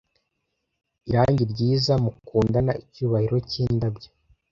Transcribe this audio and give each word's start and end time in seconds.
irangi 1.09 1.43
ryiza 1.51 1.93
mukundana 2.03 2.71
icyubahiro 2.83 3.35
cyindabyo 3.49 4.09